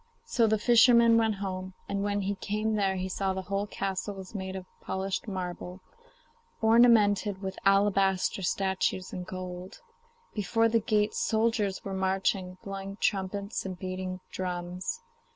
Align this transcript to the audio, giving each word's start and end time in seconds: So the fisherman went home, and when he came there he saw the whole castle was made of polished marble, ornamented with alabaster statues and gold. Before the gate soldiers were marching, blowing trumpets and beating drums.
So 0.25 0.47
the 0.47 0.57
fisherman 0.57 1.15
went 1.15 1.35
home, 1.35 1.75
and 1.87 2.01
when 2.03 2.21
he 2.21 2.33
came 2.33 2.73
there 2.73 2.95
he 2.95 3.07
saw 3.07 3.33
the 3.35 3.43
whole 3.43 3.67
castle 3.67 4.15
was 4.15 4.33
made 4.33 4.55
of 4.55 4.65
polished 4.81 5.27
marble, 5.27 5.79
ornamented 6.59 7.39
with 7.43 7.59
alabaster 7.65 8.41
statues 8.41 9.13
and 9.13 9.27
gold. 9.27 9.79
Before 10.33 10.67
the 10.67 10.79
gate 10.79 11.13
soldiers 11.13 11.85
were 11.85 11.93
marching, 11.93 12.57
blowing 12.63 12.97
trumpets 12.99 13.63
and 13.63 13.77
beating 13.77 14.21
drums. 14.31 15.01